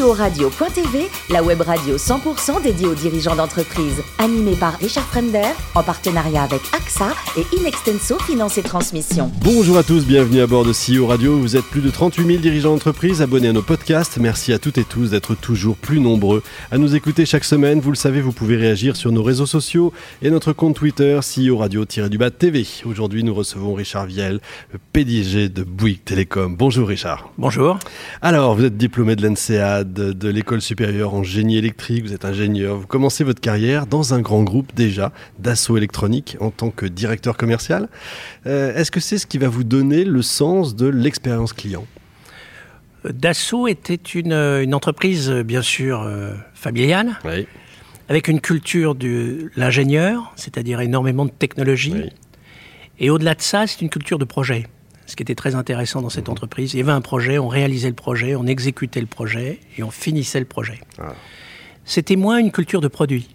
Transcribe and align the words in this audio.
CEO-radio.tv, 0.00 1.08
la 1.28 1.42
web 1.42 1.60
radio 1.60 1.96
100% 1.96 2.62
dédiée 2.62 2.86
aux 2.86 2.94
dirigeants 2.94 3.36
d'entreprise. 3.36 4.02
Animée 4.18 4.56
par 4.56 4.78
Richard 4.78 5.04
Fremder, 5.04 5.50
en 5.74 5.82
partenariat 5.82 6.42
avec 6.42 6.62
AXA 6.74 7.08
et 7.36 7.44
Inextenso 7.58 8.18
Finance 8.20 8.56
et 8.56 8.62
Transmission. 8.62 9.30
Bonjour 9.42 9.76
à 9.76 9.82
tous, 9.82 10.06
bienvenue 10.06 10.40
à 10.40 10.46
bord 10.46 10.64
de 10.64 10.72
CEO 10.72 11.06
Radio. 11.06 11.38
Vous 11.38 11.54
êtes 11.54 11.66
plus 11.66 11.82
de 11.82 11.90
38 11.90 12.24
000 12.26 12.38
dirigeants 12.38 12.72
d'entreprise 12.72 13.20
abonnés 13.20 13.48
à 13.48 13.52
nos 13.52 13.60
podcasts. 13.60 14.16
Merci 14.16 14.54
à 14.54 14.58
toutes 14.58 14.78
et 14.78 14.84
tous 14.84 15.10
d'être 15.10 15.34
toujours 15.34 15.76
plus 15.76 16.00
nombreux 16.00 16.42
à 16.70 16.78
nous 16.78 16.96
écouter 16.96 17.26
chaque 17.26 17.44
semaine. 17.44 17.80
Vous 17.80 17.90
le 17.90 17.96
savez, 17.96 18.22
vous 18.22 18.32
pouvez 18.32 18.56
réagir 18.56 18.96
sur 18.96 19.12
nos 19.12 19.22
réseaux 19.22 19.44
sociaux 19.44 19.92
et 20.22 20.30
notre 20.30 20.54
compte 20.54 20.76
Twitter 20.76 21.20
CEO 21.20 21.58
Radio-du-Bas 21.58 22.30
TV. 22.30 22.66
Aujourd'hui, 22.86 23.22
nous 23.22 23.34
recevons 23.34 23.74
Richard 23.74 24.06
Viel, 24.06 24.40
le 24.72 24.78
PDG 24.94 25.50
de 25.50 25.62
Bouygues 25.62 26.04
Télécom. 26.04 26.56
Bonjour 26.56 26.88
Richard. 26.88 27.28
Bonjour. 27.36 27.78
Alors, 28.22 28.54
vous 28.54 28.64
êtes 28.64 28.78
diplômé 28.78 29.14
de 29.14 29.26
l'NCA, 29.26 29.84
de, 29.92 30.28
l'école 30.28 30.60
supérieure 30.60 31.14
en 31.14 31.22
génie 31.22 31.58
électrique, 31.58 32.04
vous 32.04 32.12
êtes 32.12 32.24
ingénieur. 32.24 32.76
Vous 32.76 32.86
commencez 32.86 33.24
votre 33.24 33.40
carrière 33.40 33.86
dans 33.86 34.14
un 34.14 34.20
grand 34.20 34.42
groupe 34.42 34.74
déjà, 34.74 35.12
d'assaut 35.38 35.76
électronique, 35.76 36.36
en 36.40 36.50
tant 36.50 36.70
que 36.70 36.86
directeur 36.86 37.36
commercial. 37.36 37.88
Euh, 38.46 38.74
est-ce 38.74 38.90
que 38.90 39.00
c'est 39.00 39.18
ce 39.18 39.26
qui 39.26 39.38
va 39.38 39.48
vous 39.48 39.64
donner 39.64 40.04
le 40.04 40.22
sens 40.22 40.76
de 40.76 40.86
l'expérience 40.86 41.52
client? 41.52 41.86
Dassault 43.04 43.66
était 43.66 43.94
une, 43.94 44.74
entreprise, 44.74 45.30
bien 45.30 45.62
sûr, 45.62 46.02
euh, 46.02 46.34
familiale, 46.54 47.18
avec 48.08 48.28
une 48.28 48.40
culture 48.40 48.94
de 48.94 49.50
l'ingénieur, 49.56 50.32
c'est-à-dire 50.36 50.80
énormément 50.80 51.24
de 51.24 51.30
technologie. 51.30 52.10
Et 52.98 53.08
au-delà 53.08 53.34
de 53.34 53.40
ça, 53.40 53.66
c'est 53.66 53.80
une 53.80 53.88
culture 53.88 54.18
de 54.18 54.24
projet 54.24 54.66
ce 55.10 55.16
qui 55.16 55.22
était 55.24 55.34
très 55.34 55.56
intéressant 55.56 56.00
dans 56.00 56.08
cette 56.08 56.28
entreprise. 56.28 56.72
Il 56.72 56.78
y 56.78 56.82
avait 56.82 56.92
un 56.92 57.00
projet, 57.00 57.38
on 57.38 57.48
réalisait 57.48 57.88
le 57.88 57.94
projet, 57.94 58.36
on 58.36 58.46
exécutait 58.46 59.00
le 59.00 59.08
projet 59.08 59.58
et 59.76 59.82
on 59.82 59.90
finissait 59.90 60.38
le 60.38 60.46
projet. 60.46 60.78
Ah. 60.98 61.14
C'était 61.84 62.16
moins 62.16 62.38
une 62.38 62.52
culture 62.52 62.80
de 62.80 62.86
produit, 62.86 63.28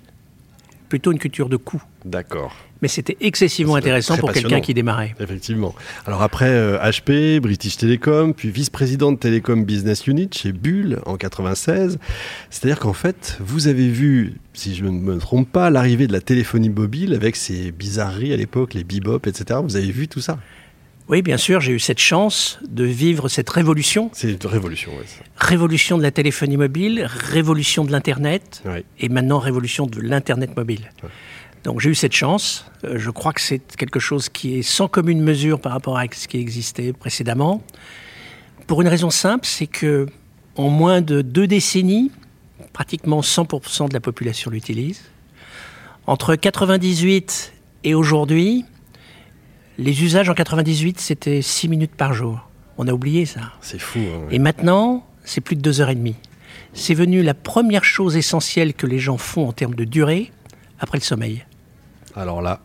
plutôt 0.87 1.12
une 1.12 1.20
culture 1.20 1.49
de 1.49 1.57
coût. 1.57 1.84
D'accord. 2.05 2.55
Mais 2.81 2.87
c'était 2.87 3.18
excessivement 3.20 3.76
intéressant 3.76 4.15
pour 4.15 4.31
quelqu'un 4.31 4.62
qui 4.62 4.73
démarrait. 4.73 5.15
Effectivement. 5.20 5.76
Alors 6.05 6.21
après 6.21 6.49
HP, 6.49 7.09
euh, 7.09 7.40
British 7.41 7.77
Telecom, 7.77 8.34
puis 8.34 8.51
vice-président 8.51 9.12
de 9.12 9.18
Telecom 9.18 9.65
Business 9.65 10.07
Unit 10.07 10.29
chez 10.31 10.53
Bull 10.53 11.01
en 11.05 11.18
96. 11.18 11.99
C'est-à-dire 12.49 12.79
qu'en 12.79 12.93
fait, 12.93 13.37
vous 13.41 13.68
avez 13.68 13.90
vu, 13.90 14.35
si 14.53 14.76
je 14.76 14.85
ne 14.85 14.91
me 14.91 15.18
trompe 15.18 15.51
pas, 15.51 15.70
l'arrivée 15.70 16.07
de 16.07 16.13
la 16.13 16.21
téléphonie 16.21 16.70
mobile 16.70 17.13
avec 17.13 17.35
ses 17.35 17.71
bizarreries 17.71 18.34
à 18.34 18.37
l'époque, 18.37 18.73
les 18.73 18.85
bebop, 18.85 19.27
etc. 19.27 19.59
Vous 19.63 19.76
avez 19.76 19.91
vu 19.91 20.07
tout 20.07 20.21
ça? 20.21 20.37
Oui, 21.07 21.21
bien 21.21 21.37
sûr, 21.37 21.61
j'ai 21.61 21.73
eu 21.73 21.79
cette 21.79 21.99
chance 21.99 22.57
de 22.67 22.84
vivre 22.84 23.29
cette 23.29 23.49
révolution. 23.49 24.09
C'est 24.13 24.31
une 24.31 24.49
révolution, 24.49 24.91
oui. 24.98 25.05
Révolution 25.37 25.97
de 25.97 26.03
la 26.03 26.12
téléphonie 26.12 26.57
mobile, 26.57 27.07
révolution 27.07 27.85
de 27.85 27.91
l'Internet, 27.91 28.63
et 28.99 29.09
maintenant 29.09 29.37
révolution 29.37 29.85
de 29.85 30.01
l'Internet 30.01 30.57
mobile. 30.57 30.91
Donc 31.63 31.79
j'ai 31.79 31.89
eu 31.89 31.95
cette 31.95 32.13
chance. 32.13 32.65
Euh, 32.84 32.99
je 32.99 33.09
crois 33.09 33.34
que 33.34 33.41
c'est 33.41 33.75
quelque 33.75 33.99
chose 33.99 34.29
qui 34.29 34.59
est 34.59 34.62
sans 34.62 34.87
commune 34.87 35.21
mesure 35.21 35.59
par 35.59 35.71
rapport 35.71 35.97
à 35.97 36.05
ce 36.12 36.27
qui 36.27 36.37
existait 36.37 36.93
précédemment. 36.93 37.63
Pour 38.67 38.84
une 38.84 38.87
raison 38.87 39.09
simple, 39.09 39.47
c'est 39.47 39.65
que 39.65 40.05
en 40.55 40.69
moins 40.69 41.01
de 41.01 41.23
deux 41.23 41.47
décennies, 41.47 42.12
pratiquement 42.71 43.21
100% 43.21 43.90
de 43.90 43.93
la 43.93 43.99
population 43.99 44.51
l'utilise. 44.51 45.01
Entre 46.05 46.35
98 46.35 47.53
et 47.84 47.95
aujourd'hui, 47.95 48.63
les 49.77 50.04
usages 50.04 50.29
en 50.29 50.34
98, 50.34 50.99
c'était 50.99 51.41
6 51.41 51.68
minutes 51.70 51.95
par 51.95 52.13
jour. 52.13 52.48
On 52.77 52.87
a 52.87 52.93
oublié 52.93 53.26
ça. 53.26 53.54
C'est 53.62 53.79
fou. 53.79 53.99
Hein, 53.99 54.27
Et 54.31 54.40
maintenant, 54.40 55.05
c'est 55.23 55.41
plus 55.41 55.55
de 55.55 55.62
2 55.62 55.81
heures 55.81 55.90
et 55.90 55.95
demie. 55.95 56.15
C'est 56.73 56.93
venu 56.93 57.23
la 57.23 57.34
première 57.34 57.84
chose 57.85 58.18
essentielle 58.18 58.73
que 58.73 58.85
les 58.85 58.99
gens 58.99 59.18
font 59.18 59.48
en 59.48 59.53
termes 59.53 59.76
de 59.76 59.85
durée 59.85 60.31
après 60.79 60.98
le 60.98 61.03
sommeil. 61.03 61.46
Alors 62.15 62.41
là, 62.41 62.59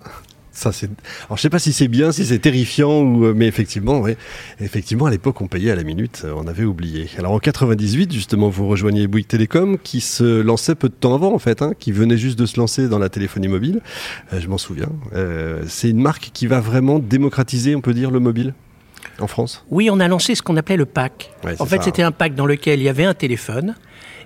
ça, 0.53 0.73
c'est. 0.73 0.91
Alors, 1.27 1.37
je 1.37 1.43
sais 1.43 1.51
pas 1.51 1.59
si 1.61 1.73
c'est 1.73 1.89
bien, 1.89 2.11
si 2.11 2.27
c'est 2.27 2.41
terrifiant, 2.41 3.03
ou... 3.03 3.25
Euh, 3.25 3.35
mais 3.35 3.47
effectivement, 3.47 4.01
ouais. 4.01 4.17
effectivement, 4.61 5.07
à 5.07 5.11
l'époque, 5.11 5.41
on 5.41 5.47
payait 5.47 5.71
à 5.71 5.77
la 5.77 5.85
minute, 5.85 6.23
euh, 6.25 6.35
on 6.37 6.47
avait 6.49 6.65
oublié. 6.65 7.09
Alors, 7.19 7.33
en 7.33 7.39
98, 7.39 8.13
justement, 8.13 8.49
vous 8.49 8.67
rejoignez 8.67 9.07
Bouygues 9.07 9.29
Télécom, 9.29 9.79
qui 9.79 10.01
se 10.01 10.41
lançait 10.41 10.75
peu 10.75 10.89
de 10.89 10.95
temps 10.95 11.15
avant, 11.15 11.33
en 11.33 11.39
fait, 11.39 11.63
hein, 11.63 11.73
qui 11.79 11.93
venait 11.93 12.19
juste 12.19 12.39
de 12.39 12.47
se 12.47 12.59
lancer 12.59 12.89
dans 12.89 12.99
la 12.99 13.09
téléphonie 13.09 13.49
mobile. 13.49 13.81
Euh, 14.33 14.41
je 14.41 14.49
m'en 14.49 14.59
souviens. 14.59 14.91
c'est 15.67 15.91
une 15.91 16.01
marque 16.01 16.31
qui 16.33 16.47
va 16.47 16.61
vraiment 16.61 16.99
démocratiser, 16.99 17.77
on 17.77 17.81
peut 17.81 17.95
dire, 17.95 18.11
le 18.11 18.21
mobile 18.21 18.55
en 19.21 19.27
France? 19.27 19.65
Oui, 19.71 19.89
on 19.91 20.01
a 20.01 20.09
lancé 20.09 20.35
ce 20.35 20.43
qu'on 20.43 20.57
appelait 20.57 20.77
le 20.77 20.87
pack. 20.87 21.31
en 21.59 21.67
fait, 21.67 21.83
c'était 21.83 22.03
un 22.03 22.13
pack 22.13 22.35
dans 22.35 22.47
lequel 22.47 22.81
il 22.81 22.85
y 22.85 22.89
avait 22.89 23.05
un 23.05 23.15
téléphone 23.15 23.77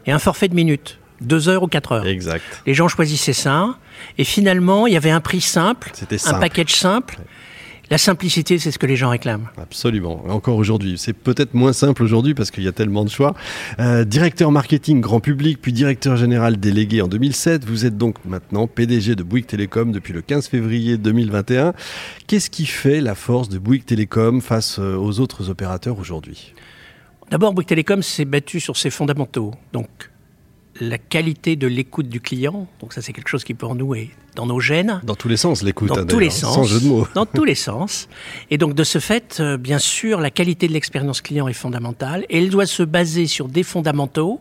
et 0.07 0.13
un 0.13 0.19
forfait 0.19 0.49
de 0.49 0.55
minutes 0.55 0.99
deux 1.21 1.49
heures 1.49 1.63
ou 1.63 1.69
quatre 1.69 1.93
heures. 1.93 2.07
Exact. 2.07 2.45
Les 2.67 2.75
gens 2.75 2.89
choisissaient 2.89 3.33
ça. 3.33 3.77
Et 4.19 4.25
finalement, 4.25 4.87
il 4.87 4.95
y 4.95 4.97
avait 4.97 5.11
un 5.11 5.21
prix 5.21 5.41
simple, 5.41 5.93
un 6.27 6.35
package 6.35 6.75
simple. 6.75 7.19
La 7.91 7.99
simplicité, 7.99 8.59
c'est 8.59 8.71
ce 8.71 8.79
que 8.79 8.87
les 8.87 8.97
gens 8.97 9.11
réclament. 9.11 9.49
Absolument. 9.59 10.25
Encore 10.29 10.57
aujourd'hui. 10.57 10.97
C'est 10.97 11.13
peut-être 11.13 11.53
moins 11.53 11.75
simple 11.75 12.03
aujourd'hui 12.03 12.33
parce 12.33 12.51
qu'il 12.51 12.65
y 12.65 12.69
a 12.69 12.73
tellement 12.73 13.05
de 13.05 13.11
choix. 13.11 13.35
Euh, 13.79 14.05
directeur 14.05 14.51
marketing 14.51 15.03
grand 15.03 15.21
public, 15.21 15.59
puis 15.61 15.73
directeur 15.73 16.17
général 16.17 16.57
délégué 16.57 17.03
en 17.03 17.09
2007. 17.09 17.67
Vous 17.67 17.85
êtes 17.85 17.99
donc 17.99 18.17
maintenant 18.25 18.67
PDG 18.67 19.17
de 19.17 19.23
Bouygues 19.23 19.47
Télécom 19.47 19.93
depuis 19.93 20.15
le 20.15 20.23
15 20.23 20.49
février 20.49 20.97
2021. 20.97 21.75
Qu'est-ce 22.27 22.49
qui 22.49 22.65
fait 22.65 23.03
la 23.03 23.15
force 23.15 23.51
de 23.51 23.59
Bouygues 23.59 23.85
Télécom 23.85 24.41
face 24.41 24.79
euh, 24.79 24.97
aux 24.97 25.21
autres 25.21 25.51
opérateurs 25.51 25.99
aujourd'hui? 25.99 26.55
D'abord, 27.31 27.53
Bouygues 27.53 27.69
Télécom 27.69 28.03
s'est 28.03 28.25
battu 28.25 28.61
sur 28.61 28.79
ses 28.79 28.91
fondamentaux. 28.91 29.53
Donc, 29.75 29.89
la 30.81 30.99
qualité 30.99 31.57
de 31.57 31.67
l'écoute 31.67 32.09
du 32.09 32.21
client. 32.21 32.67
Donc 32.81 32.93
ça, 32.93 33.03
c'est 33.03 33.12
quelque 33.12 33.29
chose 33.29 33.45
qui 33.45 33.55
pour 33.55 33.75
nous 33.75 33.95
est 33.95 34.11
dans 34.35 34.47
nos 34.47 34.61
gènes. 34.61 35.01
Dans 35.05 35.15
tous 35.15 35.29
les 35.29 35.37
sens, 35.37 35.62
l'écoute. 35.62 35.89
Dans 35.89 35.99
hein, 35.99 36.07
tous 36.07 36.19
les 36.19 36.31
sens. 36.31 36.55
Sans 36.55 36.65
jeu 36.65 36.81
de 36.81 36.87
mots. 36.87 37.07
Dans 37.15 37.27
tous 37.27 37.45
les 37.45 37.55
sens. 37.55 38.09
Et 38.51 38.59
donc 38.59 38.75
de 38.75 38.84
ce 38.84 38.99
fait, 38.99 39.39
euh, 39.41 39.57
bien 39.57 39.79
sûr, 39.79 40.21
la 40.21 40.31
qualité 40.31 40.67
de 40.67 40.73
l'expérience 40.73 41.21
client 41.21 41.49
est 41.49 41.53
fondamentale. 41.53 42.27
Et 42.29 42.39
elle 42.39 42.51
doit 42.51 42.67
se 42.67 42.83
baser 42.83 43.27
sur 43.27 43.49
des 43.49 43.63
fondamentaux 43.63 44.41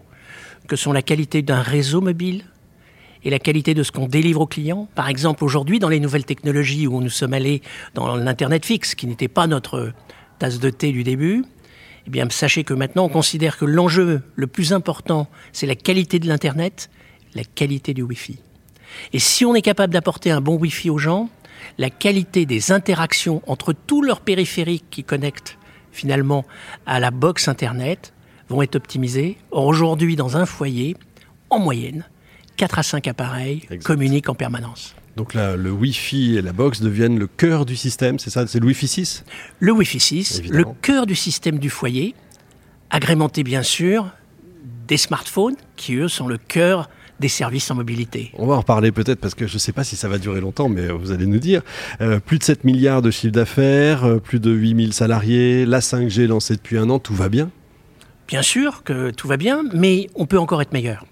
que 0.68 0.76
sont 0.76 0.94
la 0.94 1.02
qualité 1.02 1.42
d'un 1.42 1.62
réseau 1.62 2.02
mobile 2.02 2.46
et 3.24 3.30
la 3.30 3.40
qualité 3.40 3.74
de 3.74 3.84
ce 3.84 3.92
qu'on 3.92 4.08
délivre 4.08 4.42
aux 4.42 4.48
clients. 4.48 4.88
Par 4.96 5.10
exemple, 5.10 5.44
aujourd'hui, 5.44 5.80
dans 5.80 5.90
les 5.90 6.00
nouvelles 6.00 6.26
technologies 6.26 6.88
où 6.88 7.02
nous 7.02 7.10
sommes 7.10 7.34
allés 7.34 7.62
dans 7.94 8.16
l'Internet 8.16 8.66
fixe, 8.66 8.96
qui 8.96 9.08
n'était 9.08 9.28
pas 9.28 9.48
notre 9.48 9.94
tasse 10.40 10.60
de 10.60 10.70
thé 10.70 10.92
du 10.92 11.04
début, 11.04 11.44
eh 12.06 12.10
bien, 12.10 12.28
sachez 12.30 12.64
que 12.64 12.74
maintenant, 12.74 13.06
on 13.06 13.10
considère 13.10 13.58
que 13.58 13.66
l'enjeu 13.66 14.22
le 14.36 14.48
plus 14.48 14.74
important, 14.74 15.28
c'est 15.54 15.66
la 15.66 15.76
qualité 15.76 16.20
de 16.20 16.28
l'Internet, 16.28 16.90
la 17.34 17.44
qualité 17.44 17.94
du 17.94 18.02
Wi-Fi. 18.02 18.40
Et 19.14 19.20
si 19.20 19.46
on 19.46 19.56
est 19.56 19.62
capable 19.62 19.94
d'apporter 19.94 20.30
un 20.32 20.42
bon 20.42 20.58
Wi-Fi 20.58 20.90
aux 20.90 20.98
gens, 20.98 21.30
la 21.78 21.90
qualité 21.90 22.46
des 22.46 22.72
interactions 22.72 23.42
entre 23.48 23.74
tous 23.74 24.02
leurs 24.02 24.22
périphériques 24.22 24.86
qui 24.90 25.04
connectent 25.04 25.58
finalement 25.92 26.46
à 26.86 27.00
la 27.00 27.12
box 27.12 27.48
Internet 27.48 28.14
vont 28.50 28.62
être 28.62 28.76
optimisées. 28.76 29.38
Or, 29.52 29.66
aujourd'hui, 29.66 30.16
dans 30.16 30.38
un 30.38 30.46
foyer, 30.46 30.98
en 31.50 31.60
moyenne, 31.60 32.06
4 32.58 32.80
à 32.80 32.84
5 32.84 33.08
appareils 33.08 33.62
communiquent 33.84 34.30
en 34.30 34.36
permanence. 34.36 34.96
Donc 35.16 35.34
là, 35.36 35.56
le 35.56 35.72
Wi-Fi 35.72 36.38
et 36.38 36.42
la 36.42 36.54
box 36.54 36.82
deviennent 36.82 37.20
le 37.20 37.28
cœur 37.28 37.66
du 37.66 37.76
système, 37.76 38.18
c'est 38.18 38.32
ça? 38.32 38.48
C'est 38.48 38.60
le 38.60 38.66
Wi-Fi 38.66 38.88
6 38.88 39.26
Le 39.60 39.72
Wi-Fi 39.72 40.00
6, 40.00 40.42
le 40.50 40.66
cœur 40.82 41.06
du 41.06 41.16
système 41.16 41.60
du 41.60 41.70
foyer, 41.70 42.16
agrémenté 42.90 43.44
bien 43.44 43.62
sûr 43.62 44.12
des 44.88 44.98
smartphones 44.98 45.56
qui, 45.76 45.96
eux, 45.96 46.08
sont 46.08 46.28
le 46.28 46.38
cœur 46.38 46.90
des 47.20 47.28
services 47.28 47.70
en 47.70 47.76
mobilité. 47.76 48.32
On 48.38 48.48
va 48.48 48.56
en 48.56 48.60
reparler 48.60 48.92
peut-être 48.92 49.20
parce 49.20 49.36
que 49.36 49.46
je 49.46 49.54
ne 49.54 49.60
sais 49.60 49.72
pas 49.72 49.84
si 49.84 49.96
ça 49.96 50.10
va 50.10 50.18
durer 50.18 50.42
longtemps, 50.42 50.68
mais 50.68 50.90
vous 50.90 51.12
allez 51.12 51.28
nous 51.28 51.40
dire. 51.40 51.62
Euh, 52.02 52.20
plus 52.20 52.40
de 52.40 52.44
7 52.44 52.64
milliards 52.64 53.02
de 53.02 53.12
chiffre 53.12 53.34
d'affaires, 53.34 54.04
euh, 54.04 54.20
plus 54.20 54.40
de 54.40 54.52
8000 54.52 54.94
salariés, 54.94 55.66
la 55.66 55.80
5G 55.80 56.28
lancée 56.28 56.56
depuis 56.56 56.78
un 56.78 56.90
an, 56.90 57.00
tout 57.00 57.14
va 57.14 57.30
bien? 57.30 57.52
Bien 58.28 58.42
sûr 58.42 58.84
que 58.84 59.12
tout 59.12 59.28
va 59.28 59.38
bien, 59.38 59.64
mais 59.74 60.08
on 60.16 60.26
peut 60.26 60.40
encore 60.40 60.62
être 60.62 60.74
meilleur. 60.74 61.06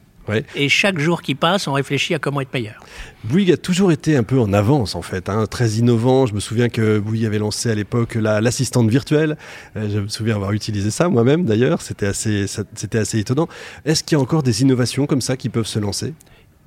Et 0.56 0.70
chaque 0.70 1.00
jour 1.00 1.22
qui 1.22 1.36
passe, 1.36 1.68
on 1.68 1.74
réfléchit 1.74 2.14
à 2.14 2.20
comment 2.20 2.42
être 2.42 2.54
meilleur. 2.54 2.84
Bouygues 3.24 3.52
a 3.52 3.58
toujours 3.58 3.92
été 3.92 4.16
un 4.16 4.24
peu 4.24 4.40
en 4.40 4.54
avance, 4.54 4.96
en 4.96 5.02
fait, 5.02 5.30
hein, 5.30 5.46
très 5.46 5.72
innovant. 5.72 6.26
Je 6.26 6.34
me 6.34 6.40
souviens 6.40 6.70
que 6.70 7.00
Bouygues 7.00 7.26
avait 7.26 7.40
lancé 7.40 7.70
à 7.70 7.76
l'époque 7.76 8.16
l'assistante 8.16 8.90
virtuelle. 8.90 9.38
Euh, 9.76 9.90
je 9.92 10.00
me 10.00 10.08
souviens 10.08 10.36
avoir 10.36 10.52
utilisé 10.54 10.92
ça 10.92 11.10
moi-même, 11.10 11.46
d'ailleurs. 11.46 11.82
C'était 11.82 12.08
assez, 12.08 12.46
c'était 12.48 12.98
assez 12.98 13.20
étonnant. 13.20 13.48
Est-ce 13.86 14.04
qu'il 14.04 14.18
y 14.18 14.20
a 14.20 14.22
encore 14.22 14.44
des 14.44 14.62
innovations 14.62 15.06
comme 15.08 15.22
ça 15.22 15.38
qui 15.38 15.50
peuvent 15.50 15.68
se 15.68 15.80
lancer? 15.80 16.14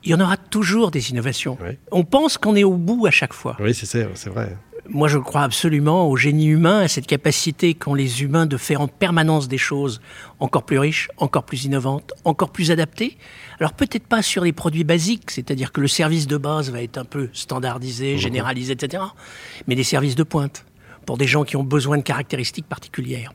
Il 0.05 0.11
y 0.11 0.15
en 0.15 0.21
aura 0.21 0.37
toujours 0.37 0.91
des 0.91 1.11
innovations. 1.11 1.57
On 1.91 2.05
pense 2.05 2.37
qu'on 2.37 2.57
est 2.57 2.65
au 2.65 2.75
bout 2.75 3.07
à 3.07 3.11
chaque 3.11 3.33
fois. 3.33 3.57
Oui, 3.59 3.75
c'est 3.75 4.29
vrai 4.29 4.57
moi, 4.89 5.09
je 5.09 5.17
crois 5.17 5.43
absolument 5.43 6.09
au 6.09 6.17
génie 6.17 6.47
humain, 6.47 6.81
à 6.81 6.89
cette 6.89 7.07
capacité 7.07 7.75
qu'ont 7.75 7.95
les 7.95 8.23
humains 8.23 8.45
de 8.45 8.57
faire 8.59 8.83
en 8.83 8.89
permanence 8.89 9.49
des 9.49 9.59
choses 9.59 10.01
encore 10.41 10.65
plus 10.65 10.79
riches, 10.79 11.09
encore 11.17 11.45
plus 11.45 11.65
innovantes, 11.65 12.13
encore 12.25 12.51
plus 12.51 12.71
adaptées. 12.71 13.17
Alors 13.61 13.73
peut-être 13.73 14.07
pas 14.07 14.21
sur 14.21 14.45
les 14.45 14.53
produits 14.53 14.85
basiques, 14.85 15.31
c'est-à-dire 15.31 15.73
que 15.73 15.81
le 15.81 15.89
service 15.89 16.27
de 16.27 16.37
base 16.37 16.71
va 16.71 16.83
être 16.83 16.99
un 16.99 17.05
peu 17.05 17.31
standardisé, 17.33 18.15
mhm. 18.15 18.19
généralisé, 18.19 18.73
etc., 18.75 19.03
mais 19.67 19.75
des 19.75 19.85
services 19.85 20.17
de 20.17 20.23
pointe 20.23 20.67
pour 21.07 21.17
des 21.17 21.27
gens 21.27 21.45
qui 21.45 21.57
ont 21.57 21.65
besoin 21.65 21.97
de 21.97 22.03
caractéristiques 22.03 22.69
particulières. 22.69 23.33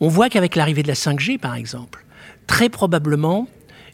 On 0.00 0.08
voit 0.08 0.28
qu'avec 0.28 0.54
l'arrivée 0.54 0.82
de 0.82 0.88
la 0.88 0.94
5G, 0.94 1.38
par 1.38 1.54
exemple, 1.54 2.04
très 2.46 2.68
probablement, 2.68 3.48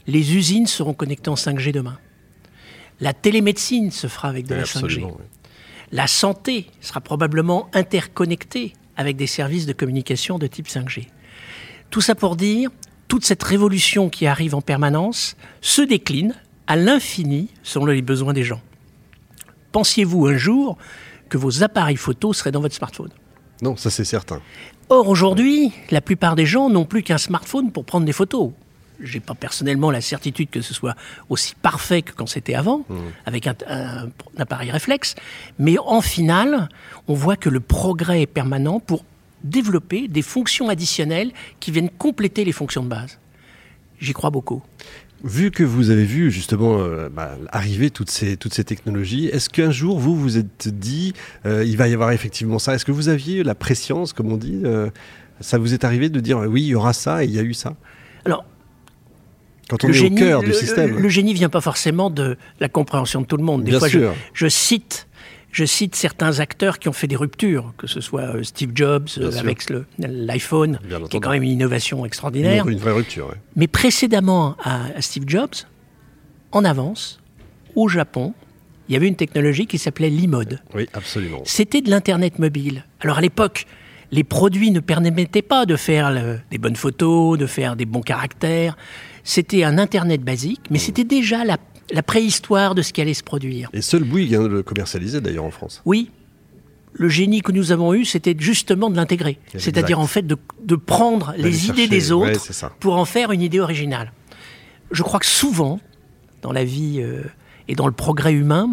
les 0.06 0.34
usines 0.34 0.66
seront 0.66 0.94
connectées 0.94 1.30
en 1.30 1.34
5G 1.34 1.72
demain. 1.72 1.98
La 3.00 3.12
télémédecine 3.12 3.90
se 3.90 4.08
fera 4.08 4.28
avec 4.28 4.46
de 4.46 4.54
la 4.54 4.64
5G. 4.64 5.06
La 5.92 6.06
santé 6.06 6.66
sera 6.80 7.02
probablement 7.02 7.68
interconnectée 7.74 8.72
avec 8.96 9.16
des 9.16 9.26
services 9.26 9.66
de 9.66 9.74
communication 9.74 10.38
de 10.38 10.46
type 10.46 10.66
5G. 10.66 11.08
Tout 11.90 12.00
ça 12.00 12.14
pour 12.14 12.36
dire, 12.36 12.70
toute 13.08 13.26
cette 13.26 13.42
révolution 13.42 14.08
qui 14.08 14.26
arrive 14.26 14.54
en 14.54 14.62
permanence 14.62 15.36
se 15.60 15.82
décline 15.82 16.34
à 16.66 16.76
l'infini 16.76 17.50
selon 17.62 17.84
les 17.84 18.00
besoins 18.00 18.32
des 18.32 18.42
gens. 18.42 18.62
Pensiez-vous 19.72 20.26
un 20.26 20.36
jour 20.38 20.78
que 21.28 21.36
vos 21.36 21.62
appareils 21.62 21.96
photo 21.96 22.32
seraient 22.32 22.52
dans 22.52 22.60
votre 22.60 22.74
smartphone? 22.74 23.10
Non, 23.60 23.76
ça 23.76 23.90
c'est 23.90 24.04
certain. 24.04 24.40
Or, 24.88 25.08
aujourd'hui, 25.08 25.72
la 25.90 26.00
plupart 26.00 26.36
des 26.36 26.46
gens 26.46 26.70
n'ont 26.70 26.86
plus 26.86 27.02
qu'un 27.02 27.18
smartphone 27.18 27.70
pour 27.70 27.84
prendre 27.84 28.06
des 28.06 28.12
photos. 28.12 28.52
J'ai 29.02 29.20
pas 29.20 29.34
personnellement 29.34 29.90
la 29.90 30.00
certitude 30.00 30.48
que 30.50 30.60
ce 30.60 30.74
soit 30.74 30.94
aussi 31.28 31.54
parfait 31.60 32.02
que 32.02 32.12
quand 32.12 32.26
c'était 32.26 32.54
avant, 32.54 32.84
mmh. 32.88 32.94
avec 33.26 33.46
un, 33.46 33.56
appareil 34.38 34.70
réflexe. 34.70 35.14
Mais 35.58 35.76
en 35.78 36.00
final, 36.00 36.68
on 37.08 37.14
voit 37.14 37.36
que 37.36 37.48
le 37.48 37.60
progrès 37.60 38.22
est 38.22 38.26
permanent 38.26 38.80
pour 38.80 39.04
développer 39.44 40.08
des 40.08 40.22
fonctions 40.22 40.68
additionnelles 40.68 41.32
qui 41.60 41.70
viennent 41.70 41.90
compléter 41.90 42.44
les 42.44 42.52
fonctions 42.52 42.82
de 42.82 42.88
base. 42.88 43.18
J'y 44.00 44.12
crois 44.12 44.30
beaucoup. 44.30 44.62
Vu 45.24 45.52
que 45.52 45.62
vous 45.62 45.90
avez 45.90 46.04
vu 46.04 46.32
justement 46.32 46.78
euh, 46.78 47.08
bah, 47.08 47.36
arriver 47.50 47.90
toutes 47.90 48.10
ces, 48.10 48.36
toutes 48.36 48.54
ces 48.54 48.64
technologies, 48.64 49.26
est-ce 49.26 49.48
qu'un 49.48 49.70
jour 49.70 50.00
vous 50.00 50.16
vous 50.16 50.36
êtes 50.36 50.68
dit 50.68 51.12
euh, 51.46 51.64
il 51.64 51.76
va 51.76 51.86
y 51.86 51.94
avoir 51.94 52.10
effectivement 52.10 52.58
ça? 52.58 52.74
Est-ce 52.74 52.84
que 52.84 52.90
vous 52.90 53.08
aviez 53.08 53.44
la 53.44 53.54
préscience, 53.54 54.12
comme 54.12 54.32
on 54.32 54.36
dit 54.36 54.62
euh, 54.64 54.90
Ça 55.40 55.58
vous 55.58 55.74
est 55.74 55.84
arrivé 55.84 56.08
de 56.08 56.18
dire 56.18 56.38
oui, 56.40 56.62
il 56.62 56.68
y 56.68 56.74
aura 56.74 56.92
ça 56.92 57.22
et 57.22 57.28
il 57.28 57.32
y 57.32 57.38
a 57.38 57.42
eu 57.42 57.54
ça? 57.54 57.76
Alors, 58.24 58.44
quand 59.68 59.84
on 59.84 59.88
est 59.88 60.00
au 60.00 60.14
cœur 60.14 60.42
du 60.42 60.52
système. 60.52 60.98
Le, 60.98 61.08
génie 61.08 61.34
vient 61.34 61.48
pas 61.48 61.60
forcement 61.60 62.10
de 62.10 62.36
la 62.60 62.68
compréhension 62.68 63.20
de 63.20 63.26
tout 63.26 63.36
le 63.36 63.44
monde. 63.44 63.64
Des 63.64 63.78
fois, 63.78 63.88
je, 63.88 64.48
cite 64.48 65.06
je 65.50 65.64
cite 65.64 65.94
certains 65.94 66.40
acteurs 66.40 66.78
qui 66.78 66.88
ont 66.88 66.92
fait 66.92 67.06
des 67.06 67.16
ruptures, 67.16 67.74
que 67.76 67.86
ce 67.86 68.00
soit 68.00 68.42
Steve 68.42 68.72
Jobs 68.74 69.08
avec 69.38 69.70
l'iPhone, 69.98 70.78
qui 71.10 71.16
est 71.16 71.20
quand 71.20 71.30
même 71.30 71.42
une 71.42 71.50
innovation 71.50 72.04
extraordinaire. 72.06 72.66
Une, 72.66 72.78
vraie 72.78 72.92
rupture. 72.92 73.34
Mais 73.56 73.66
précédemment 73.66 74.56
à, 74.64 75.00
Steve 75.00 75.24
Jobs, 75.26 75.54
en 76.52 76.64
avance, 76.64 77.20
au 77.76 77.88
Japon, 77.88 78.34
il 78.88 78.94
y 78.94 78.96
avait 78.96 79.08
une 79.08 79.16
technologie 79.16 79.66
qui 79.66 79.78
s'appelait 79.78 80.10
l'e-mode. 80.10 80.60
Oui, 80.74 80.88
absolument. 80.92 81.42
C'était 81.44 81.80
de 81.80 81.90
l'Internet 81.90 82.38
mobile. 82.38 82.84
Alors 83.00 83.18
à 83.18 83.20
l'époque, 83.20 83.66
les 84.10 84.24
produits 84.24 84.70
ne 84.70 84.80
permettaient 84.80 85.42
pas 85.42 85.66
de 85.66 85.76
faire 85.76 86.12
des 86.50 86.58
bonnes 86.58 86.76
photos, 86.76 87.38
de 87.38 87.46
faire 87.46 87.76
des 87.76 87.86
bons 87.86 88.02
caractères. 88.02 88.76
C'était 89.24 89.64
un 89.64 89.78
Internet 89.78 90.22
basique, 90.22 90.62
mais 90.70 90.78
mmh. 90.78 90.80
c'était 90.80 91.04
déjà 91.04 91.44
la 91.44 91.58
la 91.92 92.02
préhistoire 92.02 92.74
de 92.74 92.82
ce 92.82 92.92
qui 92.92 93.00
allait 93.00 93.14
se 93.14 93.22
produire. 93.22 93.70
Et 93.72 93.82
seul 93.82 94.04
Bouygues 94.04 94.28
vient 94.28 94.42
de 94.42 94.48
le 94.48 94.62
commercialiser 94.62 95.20
d'ailleurs 95.20 95.44
en 95.44 95.50
France. 95.50 95.82
Oui. 95.84 96.10
Le 96.94 97.08
génie 97.08 97.40
que 97.40 97.52
nous 97.52 97.72
avons 97.72 97.94
eu, 97.94 98.04
c'était 98.04 98.36
justement 98.38 98.90
de 98.90 98.96
l'intégrer. 98.96 99.38
C'est-à-dire 99.56 99.98
en 99.98 100.06
fait 100.06 100.26
de, 100.26 100.36
prendre 100.76 101.32
les 101.38 101.68
idées 101.68 101.88
des 101.88 102.12
autres 102.12 102.50
pour 102.80 102.96
en 102.96 103.06
faire 103.06 103.32
une 103.32 103.40
idée 103.40 103.60
originale. 103.60 104.12
Je 104.90 105.02
crois 105.02 105.18
que 105.18 105.26
souvent, 105.26 105.80
dans 106.42 106.52
la 106.52 106.64
vie 106.64 107.00
euh, 107.00 107.22
et 107.66 107.74
dans 107.74 107.86
le 107.86 107.94
progrès 107.94 108.34
humain, 108.34 108.70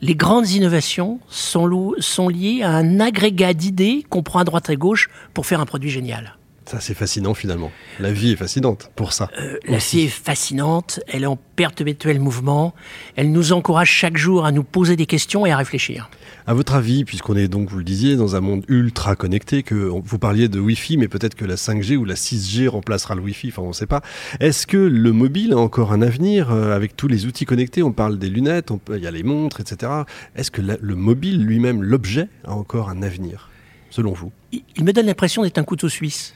les 0.00 0.14
grandes 0.14 0.50
innovations 0.50 1.18
sont, 1.28 1.94
sont 1.98 2.28
liées 2.28 2.62
à 2.62 2.70
un 2.70 3.00
agrégat 3.00 3.52
d'idées 3.52 4.04
qu'on 4.08 4.22
prend 4.22 4.38
à 4.38 4.44
droite 4.44 4.68
et 4.70 4.74
à 4.74 4.76
gauche 4.76 5.08
pour 5.32 5.46
faire 5.46 5.60
un 5.60 5.66
produit 5.66 5.90
génial. 5.90 6.36
Ça, 6.66 6.80
c'est 6.80 6.94
fascinant 6.94 7.34
finalement. 7.34 7.70
La 8.00 8.10
vie 8.10 8.32
est 8.32 8.36
fascinante 8.36 8.90
pour 8.96 9.12
ça. 9.12 9.28
Euh, 9.38 9.58
la 9.68 9.76
vie 9.76 10.02
est 10.02 10.08
fascinante, 10.08 11.00
elle 11.08 11.24
est 11.24 11.26
en 11.26 11.36
perpétuel 11.36 12.20
mouvement, 12.20 12.74
elle 13.16 13.32
nous 13.32 13.52
encourage 13.52 13.90
chaque 13.90 14.16
jour 14.16 14.46
à 14.46 14.52
nous 14.52 14.64
poser 14.64 14.96
des 14.96 15.04
questions 15.04 15.44
et 15.44 15.52
à 15.52 15.58
réfléchir. 15.58 16.08
À 16.46 16.54
votre 16.54 16.74
avis, 16.74 17.04
puisqu'on 17.04 17.36
est 17.36 17.48
donc, 17.48 17.68
vous 17.68 17.78
le 17.78 17.84
disiez, 17.84 18.16
dans 18.16 18.34
un 18.34 18.40
monde 18.40 18.64
ultra 18.68 19.14
connecté, 19.14 19.62
que 19.62 19.74
vous 19.74 20.18
parliez 20.18 20.48
de 20.48 20.58
Wi-Fi, 20.58 20.96
mais 20.96 21.08
peut-être 21.08 21.34
que 21.34 21.44
la 21.44 21.56
5G 21.56 21.96
ou 21.96 22.04
la 22.04 22.14
6G 22.14 22.68
remplacera 22.68 23.14
le 23.14 23.20
Wi-Fi, 23.20 23.48
enfin 23.48 23.62
on 23.62 23.68
ne 23.68 23.72
sait 23.72 23.86
pas. 23.86 24.00
Est-ce 24.40 24.66
que 24.66 24.78
le 24.78 25.12
mobile 25.12 25.52
a 25.52 25.58
encore 25.58 25.92
un 25.92 26.00
avenir 26.00 26.50
euh, 26.50 26.74
avec 26.74 26.96
tous 26.96 27.08
les 27.08 27.26
outils 27.26 27.44
connectés? 27.44 27.82
On 27.82 27.92
parle 27.92 28.18
des 28.18 28.30
lunettes, 28.30 28.70
il 28.90 29.02
y 29.02 29.06
a 29.06 29.10
les 29.10 29.22
montres, 29.22 29.60
etc. 29.60 29.92
Est-ce 30.34 30.50
que 30.50 30.62
le 30.62 30.94
mobile 30.94 31.44
lui-même, 31.44 31.82
l'objet, 31.82 32.28
a 32.44 32.52
encore 32.52 32.88
un 32.88 33.02
avenir, 33.02 33.50
selon 33.90 34.12
vous? 34.12 34.32
Il 34.76 34.84
me 34.84 34.92
donne 34.92 35.06
l'impression 35.06 35.42
d'être 35.42 35.58
un 35.58 35.64
couteau 35.64 35.88
suisse. 35.88 36.34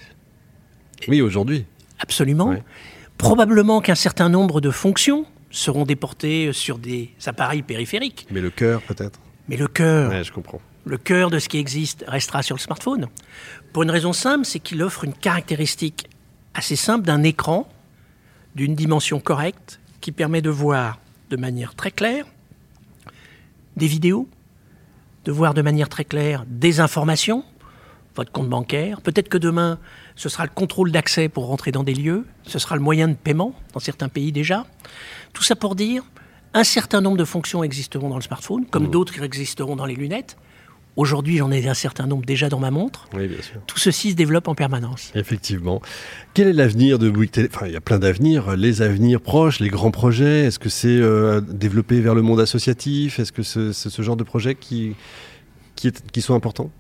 Oui, 1.07 1.21
aujourd'hui. 1.21 1.65
Absolument. 2.01 2.55
Probablement 3.17 3.81
qu'un 3.81 3.95
certain 3.95 4.29
nombre 4.29 4.61
de 4.61 4.71
fonctions 4.71 5.27
seront 5.51 5.85
déportées 5.85 6.53
sur 6.53 6.79
des 6.79 7.11
appareils 7.27 7.63
périphériques. 7.63 8.27
Mais 8.31 8.41
le 8.41 8.51
cœur, 8.51 8.83
peut-être 8.83 9.21
Mais 9.49 9.57
le 9.57 9.67
cœur. 9.67 10.11
Ouais, 10.11 10.25
je 10.25 10.33
comprends. 10.33 10.61
Le 10.85 10.97
cœur 10.99 11.31
de 11.31 11.39
ce 11.39 11.49
qui 11.49 11.59
existe 11.59 12.05
restera 12.07 12.43
sur 12.43 12.57
le 12.57 12.61
smartphone. 12.61 13.09
Pour 13.73 13.83
une 13.83 13.91
raison 13.91 14.13
simple, 14.13 14.45
c'est 14.45 14.61
qu'il 14.61 14.83
offre 14.83 15.05
une 15.05 15.15
caractéristique 15.15 16.09
assez 16.55 16.77
simple 16.77 17.05
d'un 17.05 17.23
écran 17.23 17.69
d'une 18.55 18.75
dimension 18.75 19.21
correcte 19.21 19.81
qui 20.01 20.13
permet 20.13 20.43
de 20.43 20.51
voir 20.51 20.99
de 21.31 21.37
manière 21.37 21.75
très 21.75 21.91
claire 21.91 22.27
des 23.77 23.87
vidéos, 23.87 24.29
de 25.25 25.33
voir 25.33 25.55
de 25.55 25.63
manière 25.63 25.89
très 25.89 26.05
claire 26.05 26.45
des 26.49 26.81
informations, 26.81 27.45
votre 28.17 28.33
compte 28.33 28.49
bancaire. 28.49 29.01
Peut-être 29.01 29.29
que 29.29 29.39
demain, 29.39 29.79
ce 30.19 30.29
sera 30.29 30.45
le 30.45 30.51
contrôle 30.53 30.91
d'accès 30.91 31.29
pour 31.29 31.47
rentrer 31.47 31.71
dans 31.71 31.85
des 31.85 31.95
lieux, 31.95 32.27
ce 32.43 32.59
sera 32.59 32.75
le 32.75 32.83
moyen 32.83 33.07
de 33.07 33.15
paiement 33.15 33.55
dans 33.73 33.79
certains 33.79 34.09
pays 34.09 34.33
déjà. 34.33 34.67
Tout 35.33 35.45
ça 35.45 35.55
pour 35.55 35.77
dire, 35.77 36.03
un 36.55 36.65
certain 36.65 37.01
nombre 37.01 37.17
de 37.17 37.25
fonctions 37.25 37.63
existeront 37.63 38.09
dans 38.09 38.17
le 38.17 38.23
smartphone, 38.23 38.67
comme 38.67 38.89
mmh. 38.89 38.91
d'autres 38.91 39.23
existeront 39.23 39.77
dans 39.77 39.87
les 39.87 39.95
lunettes. 39.95 40.37
Aujourd'hui, 40.97 41.37
j'en 41.37 41.53
ai 41.53 41.69
un 41.69 41.75
certain 41.75 42.09
nombre 42.09 42.25
déjà 42.25 42.49
dans 42.49 42.59
ma 42.59 42.73
montre. 42.73 43.09
Oui, 43.15 43.29
bien 43.29 43.41
sûr. 43.41 43.61
Tout 43.69 43.79
ceci 43.79 44.11
se 44.11 44.17
développe 44.17 44.49
en 44.49 44.57
permanence. 44.57 45.13
Effectivement. 45.15 45.81
Quel 46.35 46.49
est 46.49 46.53
l'avenir 46.53 46.99
de 46.99 47.09
Bouygues 47.09 47.31
Télé 47.31 47.49
Enfin, 47.55 47.67
il 47.67 47.73
y 47.73 47.77
a 47.77 47.81
plein 47.81 48.01
d'avenirs. 48.01 48.57
Les 48.57 48.83
avenirs 48.83 49.21
proches, 49.21 49.61
les 49.61 49.69
grands 49.69 49.93
projets. 49.93 50.47
Est-ce 50.47 50.59
que 50.59 50.69
c'est 50.69 50.89
euh, 50.89 51.41
développé 51.41 52.01
vers 52.01 52.17
le 52.17 52.23
monde 52.23 52.41
associatif? 52.41 53.21
Est-ce 53.21 53.31
que 53.31 53.45
c'est 53.45 53.73
ce 53.73 54.03
genre 54.03 54.17
de 54.17 54.25
projets 54.25 54.57
qui, 54.57 54.97
qui, 55.77 55.93
qui 55.93 56.21
sont 56.21 56.35
importants? 56.35 56.73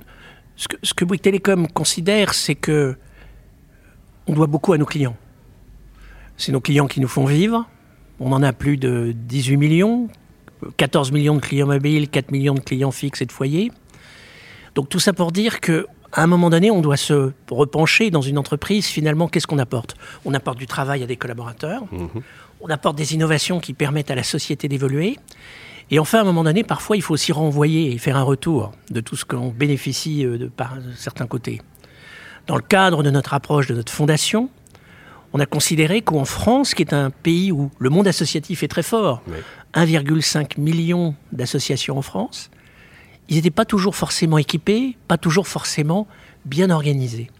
Ce 0.56 0.66
que, 0.66 0.76
ce 0.82 0.92
que 0.92 1.04
Bouygues 1.04 1.22
Télécom 1.22 1.68
considère, 1.68 2.34
c'est 2.34 2.56
que 2.56 2.96
on 4.28 4.32
doit 4.32 4.46
beaucoup 4.46 4.72
à 4.72 4.78
nos 4.78 4.84
clients. 4.84 5.16
C'est 6.36 6.52
nos 6.52 6.60
clients 6.60 6.86
qui 6.86 7.00
nous 7.00 7.08
font 7.08 7.24
vivre. 7.24 7.66
On 8.20 8.32
en 8.32 8.42
a 8.42 8.52
plus 8.52 8.76
de 8.76 9.12
18 9.14 9.56
millions, 9.56 10.08
14 10.76 11.12
millions 11.12 11.34
de 11.34 11.40
clients 11.40 11.66
mobiles, 11.66 12.08
4 12.08 12.30
millions 12.30 12.54
de 12.54 12.60
clients 12.60 12.90
fixes 12.90 13.22
et 13.22 13.26
de 13.26 13.32
foyers. 13.32 13.72
Donc 14.74 14.88
tout 14.88 15.00
ça 15.00 15.12
pour 15.12 15.32
dire 15.32 15.60
que 15.60 15.86
à 16.12 16.22
un 16.22 16.26
moment 16.26 16.48
donné, 16.48 16.70
on 16.70 16.80
doit 16.80 16.96
se 16.96 17.32
repencher 17.50 18.10
dans 18.10 18.22
une 18.22 18.38
entreprise. 18.38 18.86
Finalement, 18.86 19.28
qu'est-ce 19.28 19.46
qu'on 19.46 19.58
apporte? 19.58 19.94
On 20.24 20.32
apporte 20.32 20.58
du 20.58 20.66
travail 20.66 21.02
à 21.02 21.06
des 21.06 21.16
collaborateurs. 21.16 21.82
Mhm. 21.92 22.22
On 22.60 22.68
apporte 22.70 22.96
des 22.96 23.14
innovations 23.14 23.60
qui 23.60 23.74
permettent 23.74 24.10
à 24.10 24.14
la 24.14 24.22
société 24.22 24.68
d'évoluer. 24.68 25.18
Et 25.90 25.98
enfin, 25.98 26.18
à 26.18 26.20
un 26.22 26.24
moment 26.24 26.44
donné, 26.44 26.64
parfois, 26.64 26.96
il 26.96 27.02
faut 27.02 27.14
aussi 27.14 27.32
renvoyer 27.32 27.92
et 27.92 27.98
faire 27.98 28.16
un 28.16 28.22
retour 28.22 28.72
de 28.90 29.00
tout 29.00 29.16
ce 29.16 29.24
qu'on 29.24 29.48
bénéficie 29.48 30.24
euh, 30.24 30.38
de 30.38 30.46
par 30.46 30.76
certains 30.96 31.26
côtés. 31.26 31.60
Dans 32.48 32.56
le 32.56 32.62
cadre 32.62 33.02
de 33.02 33.10
notre 33.10 33.34
approche 33.34 33.66
de 33.66 33.74
notre 33.74 33.92
fondation, 33.92 34.48
on 35.34 35.38
a 35.38 35.44
considéré 35.44 36.00
qu'en 36.00 36.24
France, 36.24 36.72
qui 36.72 36.82
est 36.82 36.94
un 36.94 37.10
pays 37.10 37.52
où 37.52 37.70
le 37.78 37.90
monde 37.90 38.08
associatif 38.08 38.62
est 38.62 38.68
très 38.68 38.82
fort, 38.82 39.22
1,5 39.74 40.58
million 40.58 41.14
d'associations 41.30 41.98
en 41.98 42.02
France, 42.02 42.50
ils 43.28 43.36
n'étaient 43.36 43.50
pas 43.50 43.66
toujours 43.66 43.94
forcément 43.94 44.38
équipés, 44.38 44.96
pas 45.08 45.18
toujours 45.18 45.46
forcément 45.46 46.08
bien 46.46 46.70
organisés. 46.70 47.30